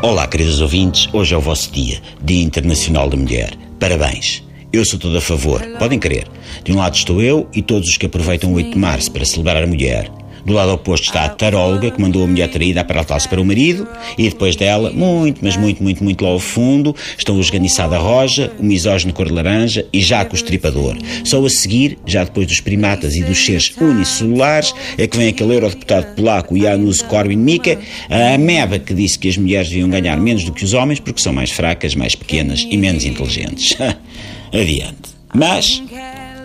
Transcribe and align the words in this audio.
Olá, 0.00 0.28
queridos 0.28 0.60
ouvintes. 0.60 1.12
Hoje 1.12 1.34
é 1.34 1.36
o 1.36 1.40
vosso 1.40 1.72
dia, 1.72 2.00
Dia 2.22 2.44
Internacional 2.44 3.10
da 3.10 3.16
Mulher. 3.16 3.52
Parabéns. 3.80 4.44
Eu 4.72 4.84
sou 4.84 4.96
todo 4.96 5.18
a 5.18 5.20
favor, 5.20 5.60
podem 5.76 5.98
crer. 5.98 6.24
De 6.62 6.72
um 6.72 6.76
lado 6.76 6.94
estou 6.94 7.20
eu 7.20 7.48
e 7.52 7.60
todos 7.60 7.88
os 7.88 7.96
que 7.96 8.06
aproveitam 8.06 8.52
o 8.52 8.54
8 8.54 8.70
de 8.70 8.78
março 8.78 9.10
para 9.10 9.24
celebrar 9.24 9.60
a 9.60 9.66
mulher. 9.66 10.08
Do 10.48 10.54
lado 10.54 10.72
oposto 10.72 11.04
está 11.04 11.26
a 11.26 11.28
taróloga 11.28 11.90
que 11.90 12.00
mandou 12.00 12.24
a 12.24 12.26
mulher 12.26 12.48
traída 12.48 12.80
a 12.80 13.20
se 13.20 13.28
para 13.28 13.38
o 13.38 13.44
marido 13.44 13.86
e 14.16 14.30
depois 14.30 14.56
dela, 14.56 14.90
muito, 14.90 15.40
mas 15.44 15.58
muito, 15.58 15.82
muito, 15.82 16.02
muito 16.02 16.24
lá 16.24 16.30
ao 16.30 16.38
fundo, 16.38 16.96
estão 17.18 17.36
o 17.36 17.40
esganiçado 17.40 17.94
roja, 17.98 18.50
o 18.58 18.64
misógino 18.64 19.12
cor 19.12 19.26
de 19.26 19.34
laranja 19.34 19.84
e 19.92 20.00
Jaco 20.00 20.32
o 20.32 20.36
estripador. 20.36 20.96
Só 21.22 21.44
a 21.44 21.50
seguir, 21.50 21.98
já 22.06 22.24
depois 22.24 22.46
dos 22.46 22.62
primatas 22.62 23.14
e 23.14 23.22
dos 23.22 23.44
seres 23.44 23.74
unicelulares, 23.78 24.72
é 24.96 25.06
que 25.06 25.18
vem 25.18 25.28
aquele 25.28 25.54
eurodeputado 25.54 26.14
polaco 26.16 26.58
Janusz 26.58 27.02
Korwin-Mikke, 27.02 27.76
a 28.08 28.32
ameba 28.32 28.78
que 28.78 28.94
disse 28.94 29.18
que 29.18 29.28
as 29.28 29.36
mulheres 29.36 29.68
deviam 29.68 29.90
ganhar 29.90 30.16
menos 30.16 30.44
do 30.44 30.52
que 30.52 30.64
os 30.64 30.72
homens 30.72 30.98
porque 30.98 31.20
são 31.20 31.34
mais 31.34 31.50
fracas, 31.50 31.94
mais 31.94 32.14
pequenas 32.14 32.66
e 32.70 32.76
menos 32.78 33.04
inteligentes. 33.04 33.76
Adiante. 34.50 35.10
Mas 35.34 35.82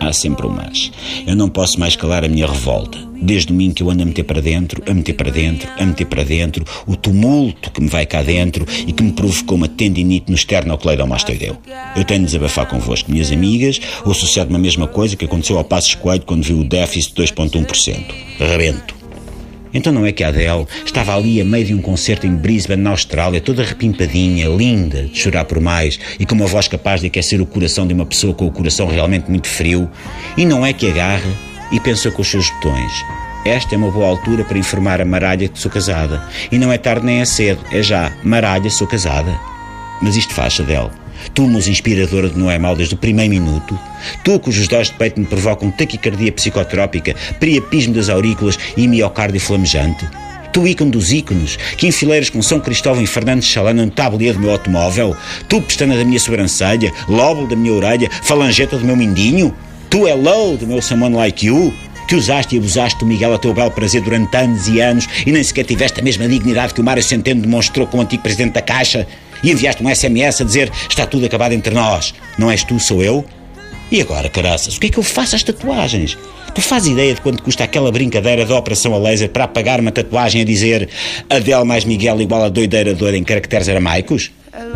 há 0.06 0.12
sempre 0.12 0.46
um 0.46 0.50
mas. 0.50 0.90
Eu 1.26 1.36
não 1.36 1.48
posso 1.48 1.78
mais 1.78 1.96
calar 1.96 2.24
a 2.24 2.28
minha 2.28 2.46
revolta. 2.46 2.98
Desde 3.20 3.48
domingo 3.48 3.74
que 3.74 3.82
eu 3.82 3.90
ando 3.90 4.02
a 4.02 4.06
meter 4.06 4.24
para 4.24 4.40
dentro, 4.40 4.82
a 4.86 4.92
meter 4.92 5.14
para 5.14 5.30
dentro, 5.30 5.68
a 5.78 5.84
meter 5.84 6.04
para 6.04 6.24
dentro, 6.24 6.64
o 6.86 6.96
tumulto 6.96 7.70
que 7.70 7.80
me 7.80 7.88
vai 7.88 8.04
cá 8.04 8.22
dentro 8.22 8.66
e 8.86 8.92
que 8.92 9.02
me 9.02 9.12
provocou 9.12 9.56
uma 9.56 9.68
tendinite 9.68 10.30
no 10.30 10.36
esternocleidomastoideu. 10.36 11.56
Eu 11.96 12.04
tenho 12.04 12.20
de 12.20 12.26
desabafar 12.26 12.66
convosco, 12.66 13.10
minhas 13.10 13.32
amigas, 13.32 13.80
ou 14.04 14.12
sucede-me 14.12 14.56
a 14.56 14.58
mesma 14.58 14.86
coisa 14.86 15.16
que 15.16 15.24
aconteceu 15.24 15.56
ao 15.56 15.64
Passos 15.64 15.94
Coelho 15.94 16.22
quando 16.26 16.42
viu 16.42 16.58
o 16.58 16.64
déficit 16.64 17.14
de 17.14 17.22
2,1%. 17.22 18.04
Rebento. 18.38 19.03
Então 19.74 19.92
não 19.92 20.06
é 20.06 20.12
que 20.12 20.22
a 20.22 20.28
Adele 20.28 20.66
estava 20.86 21.14
ali 21.14 21.40
a 21.40 21.44
meio 21.44 21.66
de 21.66 21.74
um 21.74 21.82
concerto 21.82 22.26
em 22.26 22.34
Brisbane, 22.34 22.80
na 22.80 22.90
Austrália, 22.90 23.40
toda 23.40 23.64
repimpadinha, 23.64 24.48
linda, 24.48 25.02
de 25.02 25.18
chorar 25.18 25.44
por 25.44 25.60
mais 25.60 25.98
e 26.18 26.24
com 26.24 26.36
uma 26.36 26.46
voz 26.46 26.68
capaz 26.68 27.00
de 27.00 27.08
aquecer 27.08 27.40
o 27.40 27.46
coração 27.46 27.86
de 27.86 27.92
uma 27.92 28.06
pessoa 28.06 28.32
com 28.32 28.46
o 28.46 28.52
coração 28.52 28.86
realmente 28.86 29.28
muito 29.28 29.48
frio, 29.48 29.90
e 30.36 30.46
não 30.46 30.64
é 30.64 30.72
que 30.72 30.88
agarra 30.88 31.30
e 31.72 31.80
pensa 31.80 32.10
com 32.10 32.22
os 32.22 32.28
seus 32.28 32.48
botões. 32.50 32.92
Esta 33.44 33.74
é 33.74 33.78
uma 33.78 33.90
boa 33.90 34.08
altura 34.08 34.44
para 34.44 34.58
informar 34.58 35.00
a 35.00 35.04
Maralha 35.04 35.48
que 35.48 35.58
sou 35.58 35.70
casada. 35.70 36.26
E 36.50 36.56
não 36.56 36.72
é 36.72 36.78
tarde 36.78 37.04
nem 37.04 37.20
é 37.20 37.26
cedo, 37.26 37.60
é 37.70 37.82
já. 37.82 38.10
Maralha, 38.22 38.70
sou 38.70 38.86
casada. 38.86 39.38
Mas 40.00 40.16
isto 40.16 40.32
faz, 40.32 40.58
Adele 40.58 41.03
Tu, 41.34 41.42
musa 41.42 41.70
inspiradora 41.70 42.28
de 42.28 42.38
Noé 42.38 42.58
Mal 42.58 42.76
desde 42.76 42.94
o 42.94 42.98
primeiro 42.98 43.30
minuto, 43.32 43.78
tu 44.24 44.38
cujos 44.38 44.68
dós 44.68 44.88
de 44.88 44.94
peito 44.94 45.18
me 45.18 45.26
provocam 45.26 45.70
taquicardia 45.70 46.32
psicotrópica, 46.32 47.14
priapismo 47.40 47.94
das 47.94 48.08
aurículas 48.08 48.58
e 48.76 48.86
miocárdio 48.86 49.40
flamejante, 49.40 50.06
tu 50.52 50.66
ícone 50.66 50.92
dos 50.92 51.12
ícones, 51.12 51.58
que 51.76 51.88
enfileiras 51.88 52.30
com 52.30 52.40
São 52.40 52.60
Cristóvão 52.60 53.02
e 53.02 53.06
Fernandes 53.06 53.48
Chalana 53.48 53.84
no 53.84 53.90
tabuleiro 53.90 54.38
do 54.38 54.42
meu 54.42 54.52
automóvel, 54.52 55.16
tu 55.48 55.60
pestana 55.60 55.96
da 55.96 56.04
minha 56.04 56.20
sobrancelha, 56.20 56.92
lóbulo 57.08 57.48
da 57.48 57.56
minha 57.56 57.74
orelha, 57.74 58.08
falangeta 58.22 58.78
do 58.78 58.84
meu 58.84 58.96
mindinho, 58.96 59.52
tu 59.90 60.06
hello 60.06 60.56
do 60.56 60.66
meu 60.66 60.80
someone 60.80 61.16
like 61.16 61.44
you, 61.44 61.74
que 62.06 62.14
usaste 62.14 62.54
e 62.54 62.58
abusaste 62.58 63.00
do 63.00 63.06
Miguel 63.06 63.34
a 63.34 63.38
teu 63.38 63.52
belo 63.52 63.70
prazer 63.70 64.02
durante 64.02 64.36
anos 64.36 64.68
e 64.68 64.80
anos 64.80 65.08
e 65.26 65.32
nem 65.32 65.42
sequer 65.42 65.64
tiveste 65.64 66.00
a 66.00 66.02
mesma 66.02 66.28
dignidade 66.28 66.74
que 66.74 66.80
o 66.80 66.84
Mário 66.84 67.02
Centeno 67.02 67.40
demonstrou 67.40 67.86
com 67.86 67.98
o 67.98 68.00
antigo 68.00 68.22
presidente 68.22 68.52
da 68.52 68.62
Caixa 68.62 69.06
e 69.44 69.50
enviaste 69.52 69.84
um 69.84 69.94
SMS 69.94 70.40
a 70.40 70.44
dizer 70.44 70.72
está 70.88 71.06
tudo 71.06 71.26
acabado 71.26 71.52
entre 71.52 71.72
nós. 71.72 72.14
Não 72.38 72.50
és 72.50 72.64
tu, 72.64 72.80
sou 72.80 73.02
eu? 73.02 73.24
E 73.92 74.00
agora, 74.00 74.28
caraças, 74.28 74.76
o 74.76 74.80
que 74.80 74.86
é 74.86 74.90
que 74.90 74.98
eu 74.98 75.02
faço 75.02 75.36
às 75.36 75.42
tatuagens? 75.42 76.16
Tu 76.54 76.62
fazes 76.62 76.92
ideia 76.92 77.14
de 77.14 77.20
quanto 77.20 77.42
custa 77.42 77.64
aquela 77.64 77.92
brincadeira 77.92 78.46
da 78.46 78.56
operação 78.56 78.94
a 78.94 78.98
laser 78.98 79.28
para 79.28 79.44
apagar 79.44 79.80
uma 79.80 79.92
tatuagem 79.92 80.40
a 80.40 80.44
dizer 80.44 80.88
Adele 81.28 81.64
mais 81.64 81.84
Miguel 81.84 82.20
igual 82.20 82.44
a 82.44 82.48
doideira 82.48 82.94
doida 82.94 83.18
em 83.18 83.24
caracteres 83.24 83.68
aramaicos? 83.68 84.30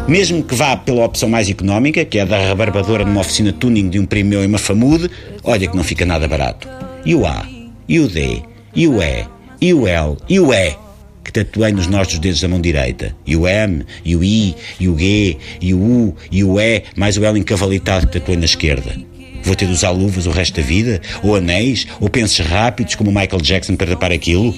Mesmo 0.06 0.42
que 0.42 0.55
vá 0.55 0.77
pela 0.77 1.05
opção 1.05 1.28
mais 1.28 1.48
económica, 1.48 2.05
que 2.05 2.18
é 2.18 2.23
a 2.23 2.24
da 2.24 2.39
rebarbadora 2.39 3.05
numa 3.05 3.20
oficina 3.20 3.52
tuning 3.52 3.89
de 3.89 3.98
um 3.98 4.05
primo 4.05 4.30
meu 4.30 4.42
em 4.42 4.46
uma 4.46 4.58
famude, 4.58 5.08
olha 5.45 5.68
que 5.68 5.77
não 5.77 5.84
fica 5.84 6.05
nada 6.05 6.27
barato. 6.27 6.68
E 7.05 7.14
o 7.14 7.24
A, 7.24 7.46
e 7.89 8.01
o 8.01 8.08
D, 8.08 8.42
e 8.74 8.89
o 8.89 9.01
E, 9.01 9.24
e 9.61 9.73
o 9.73 9.86
L, 9.86 10.17
e 10.28 10.40
o 10.40 10.52
E 10.52 10.88
que 11.28 11.33
tatuei 11.44 11.72
nos 11.72 11.86
nós 11.86 12.08
dos 12.08 12.18
dedos 12.18 12.40
da 12.40 12.48
mão 12.48 12.58
direita. 12.58 13.14
E 13.27 13.36
o 13.36 13.46
M, 13.46 13.84
e 14.02 14.16
o 14.16 14.24
I, 14.24 14.55
e 14.80 14.89
o 14.89 14.98
G, 14.98 15.36
e 15.61 15.74
o 15.74 15.78
U, 15.78 16.16
e 16.33 16.42
o 16.42 16.58
E, 16.58 16.84
mais 16.96 17.18
o 17.18 17.24
L 17.24 17.39
encavalitado 17.39 18.06
que 18.06 18.18
tatuei 18.18 18.39
na 18.39 18.46
esquerda. 18.46 18.96
Vou 19.42 19.55
ter 19.55 19.66
de 19.66 19.72
usar 19.72 19.90
luvas 19.90 20.27
o 20.27 20.30
resto 20.30 20.58
da 20.58 20.66
vida? 20.66 21.02
Ou 21.22 21.36
anéis? 21.36 21.86
Ou 22.00 22.08
pensos 22.08 22.46
rápidos 22.46 22.94
como 22.94 23.11
o 23.11 23.14
Michael 23.14 23.42
Jackson 23.42 23.77
para 23.77 23.89
tapar 23.89 24.11
aquilo? 24.11 24.55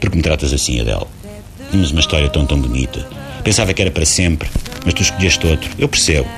Porque 0.00 0.16
me 0.16 0.22
tratas 0.22 0.52
assim, 0.52 0.80
Adele? 0.80 1.06
Tínhamos 1.70 1.92
uma 1.92 2.00
história 2.00 2.28
tão, 2.28 2.44
tão 2.44 2.60
bonita. 2.60 3.06
Pensava 3.44 3.72
que 3.72 3.80
era 3.80 3.92
para 3.92 4.04
sempre, 4.04 4.48
mas 4.84 4.94
tu 4.94 5.02
escolheste 5.02 5.46
outro. 5.46 5.70
Eu 5.78 5.88
percebo. 5.88 6.28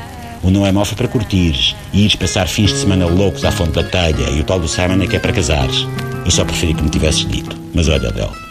O 0.42 0.50
não 0.50 0.66
é 0.66 0.70
mau 0.70 0.84
foi 0.84 0.98
para 0.98 1.08
curtires 1.08 1.74
e 1.94 2.02
ires 2.02 2.14
passar 2.14 2.46
fins 2.46 2.72
de 2.72 2.78
semana 2.78 3.06
loucos 3.06 3.42
à 3.42 3.50
fonte 3.50 3.72
da 3.72 3.82
telha 3.82 4.28
e 4.30 4.38
o 4.38 4.44
tal 4.44 4.60
do 4.60 4.68
Simon 4.68 5.02
é 5.02 5.06
que 5.06 5.16
é 5.16 5.18
para 5.18 5.32
casares. 5.32 5.86
Eu 6.26 6.30
só 6.30 6.44
preferi 6.44 6.74
que 6.74 6.82
me 6.82 6.90
tivesses 6.90 7.26
dito. 7.26 7.56
Mas 7.74 7.88
olha, 7.88 8.08
Adele, 8.08 8.45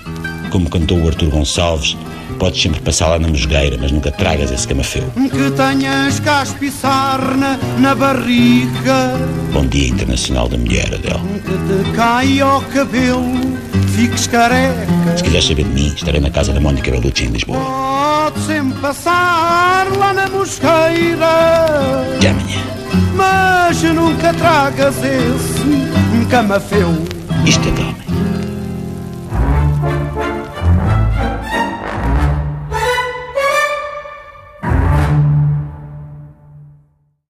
como 0.55 0.69
cantou 0.69 0.97
o 1.01 1.07
Artur 1.07 1.29
Gonçalves, 1.29 1.97
podes 2.39 2.61
sempre 2.61 2.79
passar 2.79 3.09
lá 3.09 3.19
na 3.19 3.27
mosgueira, 3.27 3.77
mas 3.77 3.91
nunca 3.91 4.09
tragas 4.09 4.49
esse 4.51 4.65
camafeu. 4.65 5.03
Que 5.29 5.51
tenhas 5.51 6.17
caspa 6.21 6.63
e 6.63 6.71
sarna 6.71 7.59
na 7.77 7.93
barriga. 7.93 9.19
Bom 9.51 9.65
Dia 9.65 9.89
Internacional 9.89 10.47
da 10.47 10.57
Mulher, 10.57 10.85
Adele. 10.93 11.19
Que 11.43 11.83
te 11.83 11.91
caia 11.91 12.47
o 12.47 12.61
cabelo, 12.61 13.57
fiques 13.97 14.27
careca. 14.27 14.87
Se 15.17 15.23
quiseres 15.23 15.45
saber 15.45 15.65
de 15.65 15.71
mim, 15.71 15.93
estarei 15.93 16.21
na 16.21 16.29
casa 16.29 16.53
da 16.53 16.61
Mónica 16.61 16.89
Bellucci 16.89 17.25
em 17.25 17.31
Lisboa. 17.31 17.59
Pode 17.59 18.39
sempre 18.45 18.79
passar 18.79 19.87
lá 19.97 20.13
na 20.13 20.29
mosqueira. 20.29 21.65
Até 22.15 22.29
amanhã. 22.29 22.63
Mas 23.13 23.83
nunca 23.83 24.33
tragas 24.33 24.95
esse 25.03 26.25
camafeu. 26.29 26.95
Isto 27.45 27.67
é 27.67 27.71
calma. 27.73 28.04